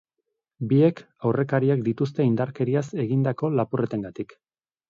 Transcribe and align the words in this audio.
Biek 0.71 1.01
aurrekariak 1.31 1.85
dituzte 1.89 2.27
indarkeriaz 2.31 2.85
egindako 3.05 3.55
lapurretengatik. 3.61 4.39